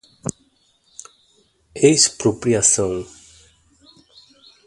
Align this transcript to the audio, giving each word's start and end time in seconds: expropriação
expropriação 1.79 3.05